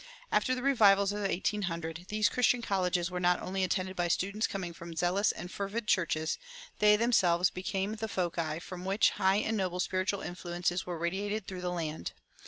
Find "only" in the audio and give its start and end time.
3.39-3.63